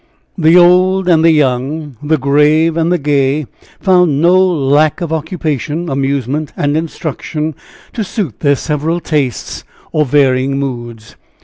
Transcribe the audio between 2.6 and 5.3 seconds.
and the gay, found no lack of